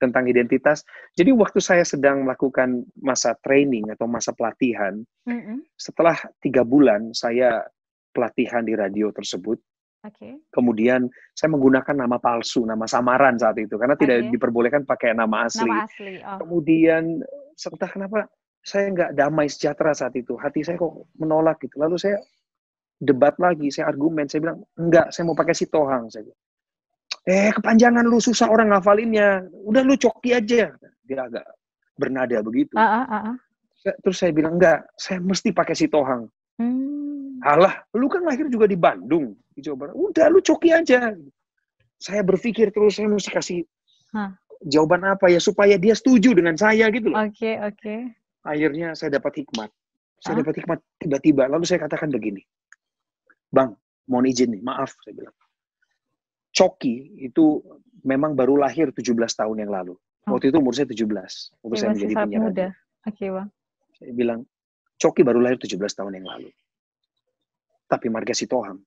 [0.00, 0.82] Tentang identitas.
[1.12, 4.96] Jadi waktu saya sedang melakukan masa training atau masa pelatihan,
[5.28, 5.60] Mm-mm.
[5.76, 7.60] setelah tiga bulan saya
[8.10, 9.60] pelatihan di radio tersebut,
[10.00, 10.40] Oke.
[10.48, 14.32] kemudian saya menggunakan nama palsu, nama samaran saat itu, karena tidak Oke.
[14.32, 15.68] diperbolehkan pakai nama asli.
[15.68, 16.14] Nama asli.
[16.24, 16.38] Oh.
[16.40, 17.20] Kemudian
[17.54, 18.24] entah kenapa
[18.64, 21.76] saya nggak damai sejahtera saat itu, hati saya kok menolak gitu.
[21.76, 22.16] Lalu saya
[23.00, 26.08] debat lagi, saya argumen, saya bilang enggak, saya mau pakai si Tohang.
[26.12, 26.40] Saya bilang,
[27.28, 30.72] eh kepanjangan lu susah orang ngafalinnya, udah lu coki aja.
[31.04, 31.44] Dia agak
[31.98, 32.72] bernada begitu.
[32.78, 33.36] Ah, ah.
[33.80, 36.28] Saya- Terus saya bilang enggak, saya mesti pakai si Tohang.
[36.60, 37.40] Hmm.
[37.40, 39.94] Alah, lu kan lahir juga di Bandung, di Jawa Barat.
[39.96, 41.16] Udah, lu coki aja.
[41.96, 43.60] Saya berpikir terus, saya mesti kasih
[44.12, 44.36] Hah.
[44.68, 47.16] jawaban apa ya, supaya dia setuju dengan saya gitu loh.
[47.20, 48.12] Oke, oke.
[48.44, 49.72] Akhirnya saya dapat hikmat.
[50.20, 51.48] Saya dapat hikmat tiba-tiba.
[51.48, 52.44] Lalu saya katakan begini,
[53.48, 53.72] Bang,
[54.04, 55.32] mohon izin nih, maaf, saya bilang.
[56.50, 57.62] Coki itu
[58.02, 59.94] memang baru lahir 17 tahun yang lalu.
[60.26, 60.36] Oh.
[60.36, 61.06] Waktu itu umur saya 17.
[61.06, 62.66] Waktu Oke, saya menjadi penyiar muda.
[63.06, 63.48] Oke, Bang.
[63.96, 64.40] Saya bilang,
[65.00, 66.50] Coki baru lahir 17 tahun yang lalu.
[67.88, 68.78] Tapi Marga Sitohang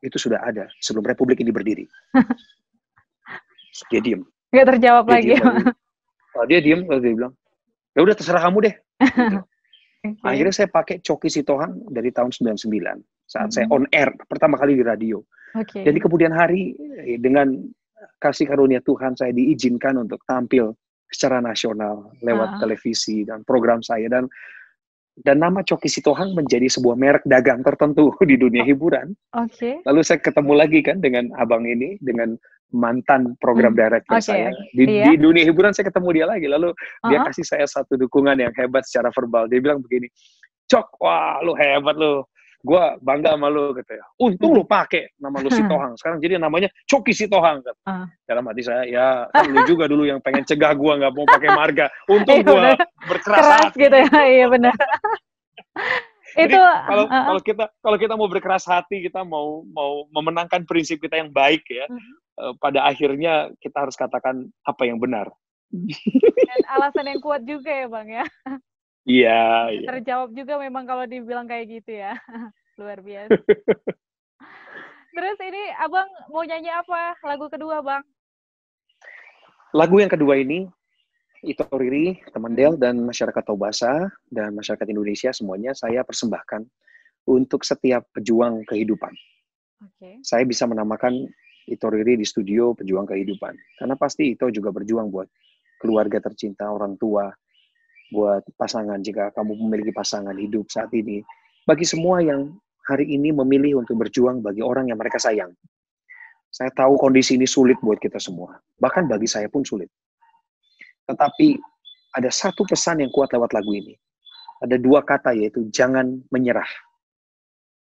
[0.00, 1.86] itu sudah ada sebelum Republik ini berdiri.
[3.90, 4.22] dia diem.
[4.50, 5.28] Nggak terjawab Dia lagi.
[5.30, 5.46] diem,
[6.30, 7.34] Oh, dia diem, lalu dia bilang,
[7.94, 8.74] ya udah terserah kamu deh.
[9.02, 9.38] Gitu.
[10.00, 10.24] Oke.
[10.24, 13.74] Akhirnya saya pakai Coki Sitohang dari tahun 99 saat saya Mhm.
[13.76, 15.20] on air pertama kali di radio.
[15.54, 15.82] Oke.
[15.82, 17.58] Jadi kemudian hari eh, dengan
[18.18, 20.72] kasih karunia Tuhan saya diizinkan untuk tampil
[21.10, 22.58] secara nasional lewat Ah.
[22.62, 24.30] televisi dan program saya dan
[25.20, 29.12] dan nama Coki Sitohang menjadi sebuah merek dagang tertentu di dunia hiburan.
[29.36, 29.82] Oke.
[29.84, 32.38] Lalu saya ketemu lagi kan dengan abang ini dengan
[32.70, 34.62] mantan program Hmm, director oke, saya oke.
[34.72, 35.04] di, Iya.
[35.10, 36.70] di dunia hiburan saya ketemu dia lagi lalu
[37.10, 37.26] dia Uh-uh.
[37.26, 40.06] kasih saya satu dukungan yang hebat secara verbal dia bilang begini
[40.70, 42.22] cok wah lu hebat lu
[42.60, 47.10] gua bangga sama lu katanya untung lu pakai nama lu Sitohang sekarang jadi namanya Coki
[47.10, 47.80] Sitohang kata.
[47.84, 48.06] Ah.
[48.24, 51.50] dalam hati saya ya kan lu juga dulu yang pengen cegah gua nggak mau pakai
[51.50, 52.76] marga untung Iya, gua benar.
[53.08, 54.08] berkeras Keras hati gitu ya.
[54.36, 54.74] Iya, benar.
[56.30, 57.24] Jadi, Itu kalau ah, ah.
[57.26, 61.66] kalau kita kalau kita mau berkeras hati kita mau mau memenangkan prinsip kita yang baik
[61.66, 62.12] ya Mhm.
[62.38, 65.26] eh, pada akhirnya kita harus katakan apa yang benar
[65.70, 68.22] dan alasan yang kuat juga ya, Bang ya.
[69.08, 72.16] iya iya Terjawab juga memang kalau dibilang kayak gitu ya.
[72.80, 73.36] Luar biasa.
[75.16, 77.18] Terus ini Abang mau nyanyi apa?
[77.26, 78.04] Lagu kedua, Bang?
[79.70, 80.66] lagu yang kedua ini
[81.40, 82.52] Ito Riri, teman.
[82.52, 86.68] Del dan masyarakat Tobasa dan masyarakat Indonesia semuanya saya persembahkan
[87.24, 89.08] untuk setiap pejuang kehidupan.
[89.80, 90.20] Oke.
[90.20, 91.24] Saya bisa menamakan
[91.64, 95.32] Ito Riri di studio pejuang kehidupan karena pasti Ito juga berjuang buat
[95.80, 97.32] keluarga tercinta, orang tua,
[98.10, 101.22] buat pasangan jika kamu memiliki pasangan hidup saat ini.
[101.64, 105.54] Bagi semua yang hari ini memilih untuk berjuang bagi orang yang mereka sayang.
[106.50, 108.58] Saya tahu kondisi ini sulit buat kita semua.
[108.82, 109.86] Bahkan bagi saya pun sulit.
[111.06, 111.54] Tetapi
[112.18, 113.94] ada satu pesan yang kuat lewat lagu ini.
[114.60, 116.66] Ada dua kata yaitu jangan menyerah.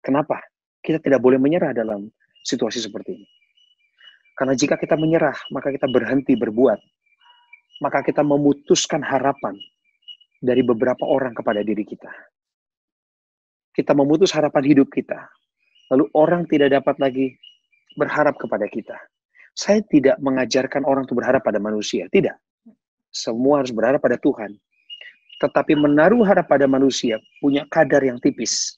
[0.01, 0.41] Kenapa?
[0.82, 2.10] Kita tidak boleh menyerah dalam
[2.41, 3.27] situasi seperti ini.
[4.34, 6.77] Karena jika kita menyerah, maka kita berhenti berbuat.
[7.82, 9.53] Maka kita memutuskan harapan
[10.41, 12.10] dari beberapa orang kepada diri kita.
[13.73, 15.30] Kita memutus harapan hidup kita.
[15.93, 17.26] Lalu orang tidak dapat lagi
[17.95, 18.97] berharap kepada kita.
[19.58, 22.38] Saya tidak mengajarkan orang untuk berharap pada manusia, tidak.
[23.10, 24.54] Semua harus berharap pada Tuhan.
[25.38, 28.73] Tetapi menaruh harap pada manusia punya kadar yang tipis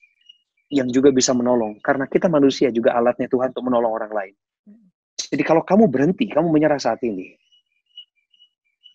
[0.70, 4.36] yang juga bisa menolong karena kita manusia juga alatnya Tuhan untuk menolong orang lain.
[5.30, 7.34] Jadi kalau kamu berhenti, kamu menyerah saat ini,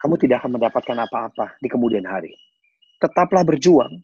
[0.02, 2.34] kamu tidak akan mendapatkan apa-apa di kemudian hari.
[2.98, 4.00] Tetaplah berjuang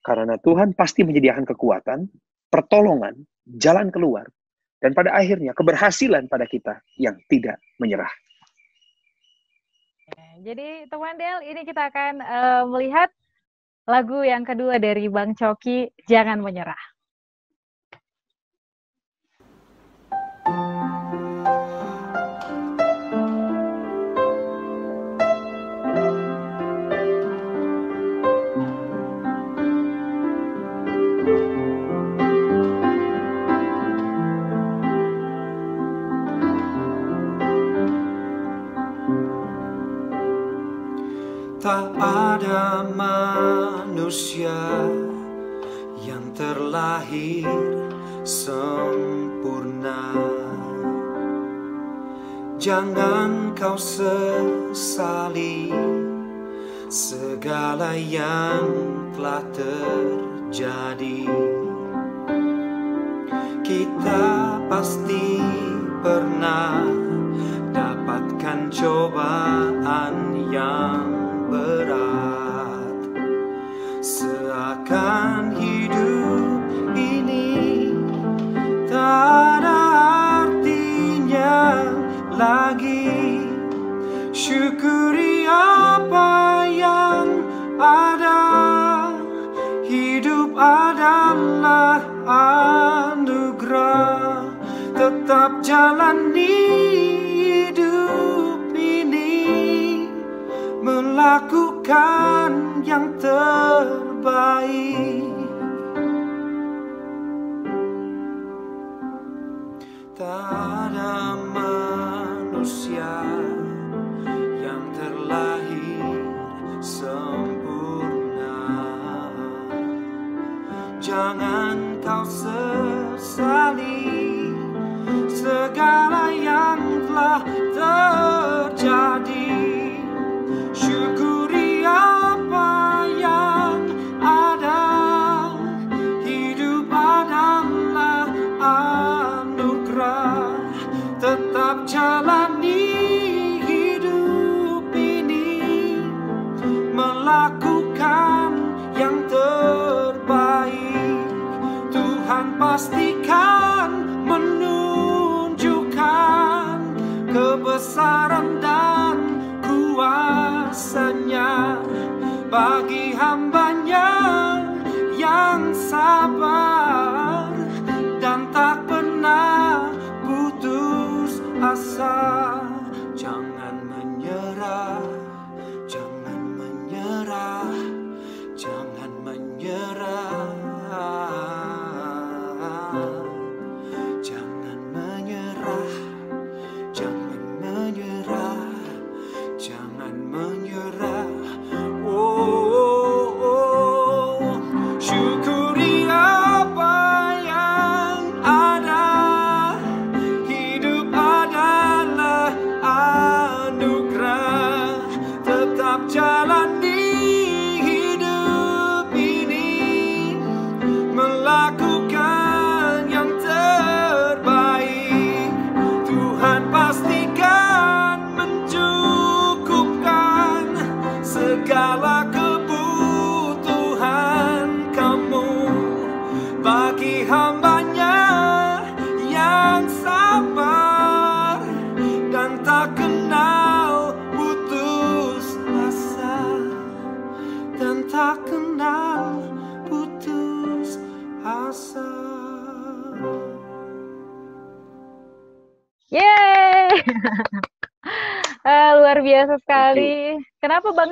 [0.00, 2.08] karena Tuhan pasti menyediakan kekuatan,
[2.48, 4.24] pertolongan, jalan keluar
[4.80, 8.10] dan pada akhirnya keberhasilan pada kita yang tidak menyerah.
[10.40, 13.12] Jadi teman Del, ini kita akan eh, melihat
[13.84, 16.80] lagu yang kedua dari Bang Coki, Jangan Menyerah.
[42.40, 44.56] Ada manusia
[46.00, 47.44] yang terlahir
[48.24, 50.16] sempurna.
[52.56, 55.68] Jangan kau sesali
[56.88, 58.64] segala yang
[59.12, 61.28] telah terjadi.
[63.60, 64.24] Kita
[64.72, 65.44] pasti
[66.00, 66.88] pernah
[110.20, 110.59] voltar.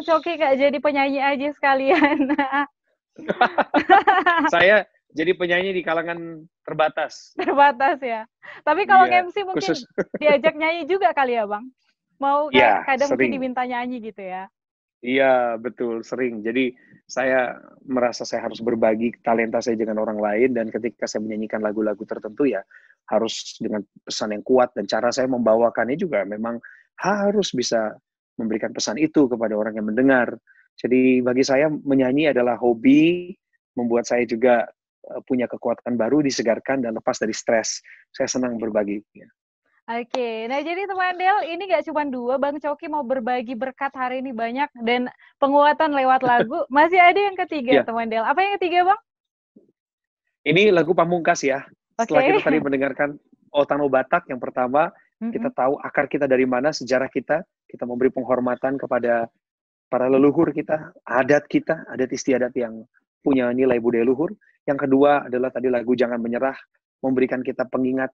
[0.08, 2.32] Coki gak jadi penyanyi aja sekalian?
[4.54, 7.36] Saya jadi penyanyi di kalangan terbatas.
[7.36, 8.24] Terbatas ya.
[8.64, 9.84] Tapi kalau Iya, MC mungkin khusus
[10.22, 11.68] diajak nyanyi juga kali ya Bang?
[12.16, 13.36] Mau kayak kadang mungkin sering.
[13.36, 14.48] diminta nyanyi gitu ya.
[14.98, 16.42] Iya, betul, sering.
[16.42, 16.74] Jadi
[17.06, 17.54] saya
[17.86, 22.50] merasa saya harus berbagi talenta saya dengan orang lain dan ketika saya menyanyikan lagu-lagu tertentu
[22.50, 22.60] ya
[23.08, 26.60] harus dengan pesan yang kuat dan cara saya membawakannya juga memang
[27.00, 27.96] harus bisa
[28.38, 30.38] memberikan pesan itu kepada orang yang mendengar.
[30.78, 33.34] Jadi bagi saya menyanyi adalah hobi,
[33.74, 34.64] membuat saya juga
[35.10, 37.82] eh, punya kekuatan baru, disegarkan dan lepas dari stres.
[38.14, 39.02] Saya senang berbagi.
[39.88, 44.20] Oke, nah jadi teman Del, ini gak cuma dua, Bang Coki mau berbagi berkat hari
[44.20, 45.08] ini banyak dan
[45.40, 46.60] penguatan lewat lagu.
[46.68, 47.82] Masih ada yang ketiga, Iya.
[47.88, 48.20] teman Del.
[48.20, 49.00] Apa yang ketiga, Bang?
[50.44, 51.64] Ini lagu pamungkas ya.
[51.98, 52.28] Setelah Oke.
[52.36, 53.08] kita tadi mendengarkan
[53.48, 58.80] Otano Batak yang pertama, kita tahu akar kita dari mana, sejarah kita, kita memberi penghormatan
[58.80, 59.28] kepada
[59.88, 62.84] para leluhur kita, adat kita, adat istiadat yang
[63.20, 64.32] punya nilai budaya luhur.
[64.64, 66.56] Yang kedua adalah tadi lagu Jangan Menyerah,
[67.04, 68.12] memberikan kita pengingat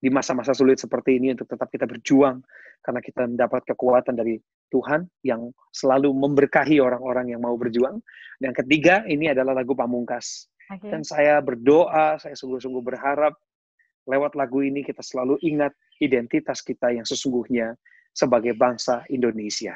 [0.00, 2.44] di masa-masa sulit seperti ini untuk tetap kita berjuang,
[2.84, 4.36] karena kita mendapat kekuatan dari
[4.68, 8.00] Tuhan yang selalu memberkahi orang-orang yang mau berjuang.
[8.36, 10.48] Dan ketiga, ini adalah lagu Pamungkas.
[10.72, 10.88] Oke.
[10.88, 13.36] Dan saya berdoa, saya sungguh-sungguh berharap
[14.04, 17.72] lewat lagu ini kita selalu ingat identitas kita yang sesungguhnya
[18.14, 19.74] sebagai bangsa Indonesia.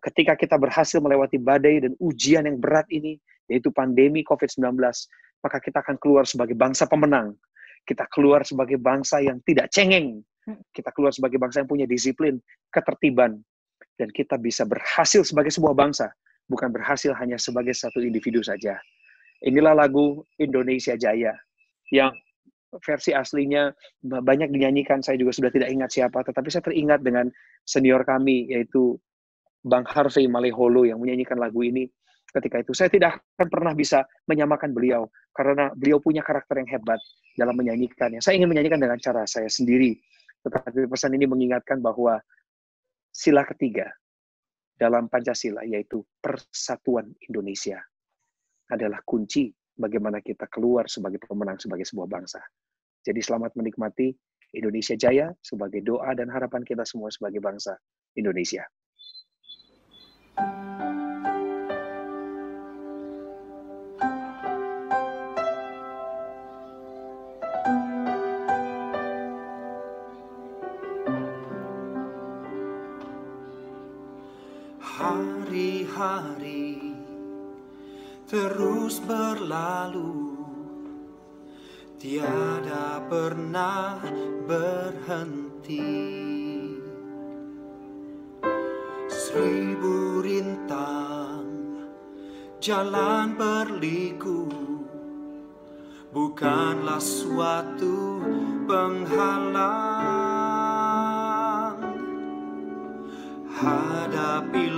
[0.00, 4.76] Ketika kita berhasil melewati badai dan ujian yang berat ini, yaitu pandemi COVID-19,
[5.44, 7.36] maka kita akan keluar sebagai bangsa pemenang.
[7.84, 10.24] Kita keluar sebagai bangsa yang tidak cengeng.
[10.72, 12.40] Kita keluar sebagai bangsa yang punya disiplin,
[12.72, 13.40] ketertiban,
[14.00, 16.12] dan kita bisa berhasil sebagai sebuah bangsa,
[16.48, 18.76] bukan berhasil hanya sebagai satu individu saja.
[19.44, 21.36] Inilah lagu Indonesia Jaya
[21.92, 22.12] yang
[22.82, 23.70] versi aslinya
[24.02, 27.30] banyak dinyanyikan, saya juga sudah tidak ingat siapa, tetapi saya teringat dengan
[27.62, 28.98] senior kami, yaitu
[29.64, 31.88] Bang Harvey Maleholo yang menyanyikan lagu ini
[32.34, 32.74] ketika itu.
[32.74, 36.98] Saya tidak akan pernah bisa menyamakan beliau, karena beliau punya karakter yang hebat
[37.38, 38.18] dalam menyanyikannya.
[38.18, 39.94] Saya ingin menyanyikan dengan cara saya sendiri,
[40.42, 42.18] tetapi pesan ini mengingatkan bahwa
[43.14, 43.88] sila ketiga
[44.74, 47.78] dalam Pancasila, yaitu persatuan Indonesia,
[48.68, 52.40] adalah kunci bagaimana kita keluar sebagai pemenang sebagai sebuah bangsa.
[53.04, 54.14] Jadi selamat menikmati
[54.54, 57.74] Indonesia Jaya sebagai doa dan harapan kita semua sebagai bangsa
[58.14, 58.62] Indonesia.
[74.94, 76.53] Hari-hari
[78.34, 80.34] terus berlalu.
[82.02, 84.02] Tiada pernah
[84.50, 85.86] berhenti.
[89.06, 91.46] Seribu rintang
[92.58, 94.50] jalan berliku.
[96.10, 98.18] Bukanlah suatu
[98.66, 99.94] penghalang.
[103.54, 104.74] Hadapilah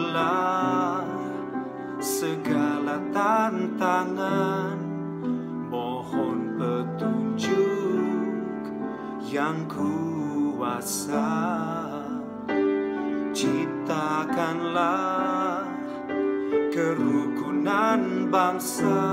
[2.00, 4.80] segala tantangan.
[5.68, 8.60] Mohon petunjuk
[9.28, 11.28] yang kuasa.
[13.36, 15.68] Ciptakanlah
[16.72, 19.04] kerukunan bangsa.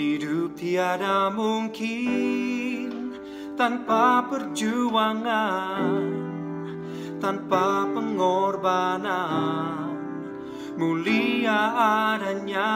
[0.00, 3.12] Hidup tiada mungkin
[3.52, 6.08] tanpa perjuangan,
[7.20, 9.92] tanpa pengorbanan,
[10.80, 11.76] mulia
[12.16, 12.72] adanya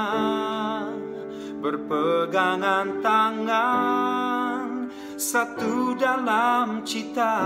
[1.65, 7.41] berpegangan tangan satu dalam cita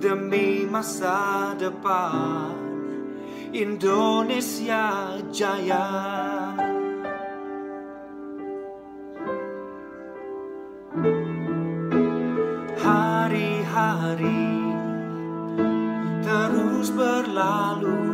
[0.00, 2.56] demi masa depan
[3.52, 6.39] Indonesia Jaya.
[14.10, 14.74] Hari-hari
[16.26, 18.10] terus berlalu.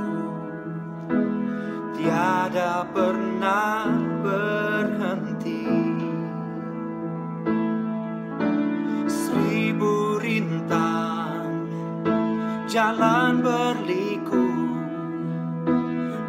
[1.97, 3.89] Tiada pernah
[4.21, 5.65] berhenti.
[9.09, 11.65] Seribu rintang
[12.69, 14.53] jalan berliku.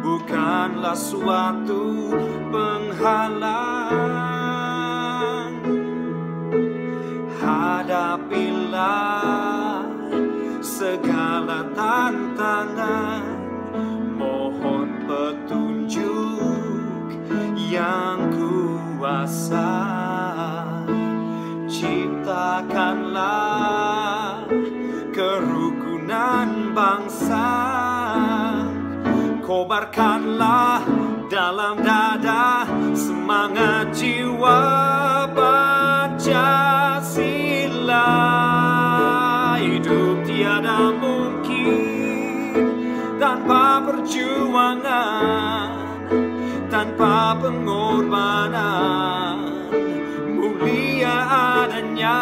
[0.00, 2.08] Bukanlah suatu
[2.48, 3.68] penghalang.
[7.36, 9.37] Hadapilah
[10.78, 13.26] segala tantangan.
[14.14, 17.18] Mohon petunjuk
[17.66, 19.74] yang kuasa.
[21.66, 24.46] Ciptakanlah
[25.10, 27.50] kerukunan bangsa.
[29.42, 30.86] Kobarkanlah
[31.26, 32.62] dalam dada
[32.94, 34.60] semangat jiwa
[35.34, 36.67] Pancasila
[46.98, 49.38] tanpa pengorbanan?
[50.34, 51.14] Mulia
[51.62, 52.18] adanya.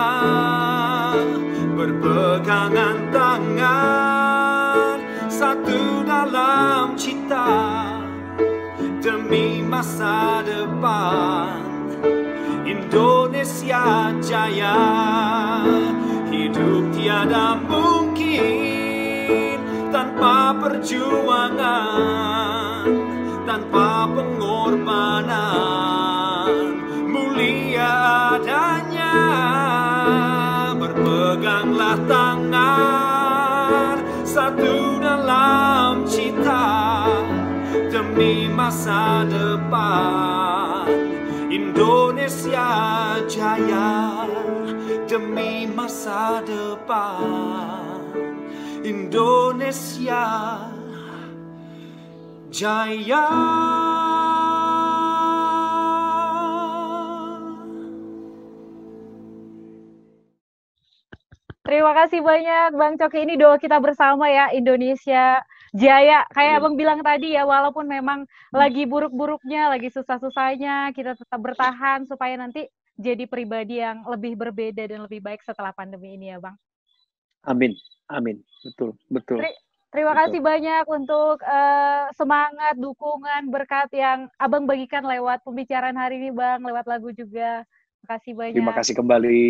[1.72, 5.00] Berpegangan tangan
[5.32, 7.48] satu dalam cita
[9.00, 11.56] demi masa depan.
[12.68, 14.76] Indonesia Jaya.
[16.28, 19.56] Hidup tiada mungkin
[19.88, 22.55] tanpa perjuangan
[23.56, 25.32] tanpa pengorbanan.
[27.08, 29.16] Mulia adanya
[30.76, 33.96] berpeganglah tangan
[34.28, 37.08] satu dalam cita
[37.88, 40.92] demi masa depan.
[41.48, 42.68] Indonesia
[43.16, 44.28] Indonesia jaya
[45.08, 48.04] demi masa depan.
[48.84, 50.28] Indonesia
[52.56, 53.24] jaya
[61.66, 63.26] Terima kasih banyak Bang Coki.
[63.26, 65.42] Ini doa kita bersama ya Indonesia
[65.74, 66.22] Jaya.
[66.30, 66.62] Kayak Amin.
[66.62, 68.22] Abang bilang tadi ya, walaupun memang
[68.54, 75.10] lagi buruk-buruknya, lagi susah-susahnya, kita tetap bertahan supaya nanti jadi pribadi yang lebih berbeda dan
[75.10, 76.54] lebih baik setelah pandemi ini ya Bang.
[77.42, 77.74] Amin,
[78.14, 79.42] amin, betul, betul.
[79.96, 80.20] Terima Betul.
[80.28, 86.60] kasih banyak untuk eh, semangat, dukungan, berkat yang Abang bagikan lewat pembicaraan hari ini Bang,
[86.60, 87.64] lewat lagu juga.
[87.64, 88.54] Terima kasih banyak.
[88.60, 89.40] Terima kasih kembali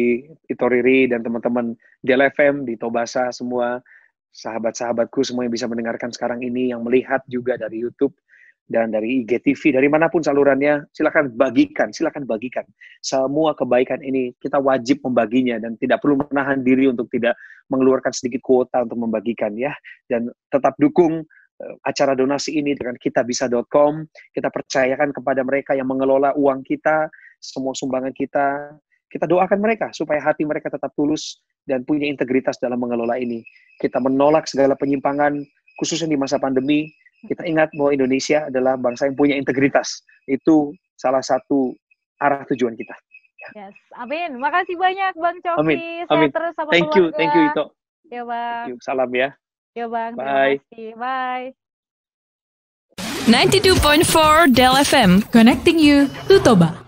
[0.47, 3.83] Ito Riri dan teman-teman Del FM di Tobasa semua
[4.31, 8.15] sahabat-sahabatku semua yang bisa mendengarkan sekarang ini yang melihat juga dari YouTube
[8.67, 12.67] dan dari IGTV dari mana pun salurannya silakan bagikan silakan bagikan
[12.99, 17.39] semua kebaikan ini kita wajib membaginya dan tidak perlu menahan diri untuk tidak
[17.71, 19.71] mengeluarkan sedikit kuota untuk membagikan ya
[20.11, 21.23] dan tetap dukung
[21.63, 24.03] eh, acara donasi ini dengan kitabisa.com
[24.35, 27.07] kita percayakan kepada mereka yang mengelola uang kita
[27.39, 28.75] semua sumbangan kita
[29.07, 33.43] kita doakan mereka supaya hati mereka tetap tulus dan punya integritas dalam mengelola ini.
[33.79, 35.41] Kita menolak segala penyimpangan,
[35.79, 36.91] khususnya di masa pandemi.
[37.25, 40.05] Kita ingat bahwa Indonesia adalah bangsa yang punya integritas.
[40.29, 41.73] Itu salah satu
[42.21, 42.93] arah tujuan kita.
[43.55, 44.43] Yes, amin.
[44.43, 45.61] Makasih banyak Bang Coki.
[45.61, 46.31] Amin, amin.
[46.35, 47.19] terus sama Thank you, keluarga.
[47.19, 47.65] thank you Ito.
[48.11, 48.65] Ya Bang.
[48.67, 48.77] Thank you.
[48.83, 49.29] Salam ya.
[49.77, 50.13] Ya Bang.
[50.19, 50.59] Bye.
[50.75, 50.91] Terima kasih.
[50.99, 51.47] Bye.
[53.27, 55.11] 92.4 Del FM.
[55.35, 56.86] Connecting you to Toba.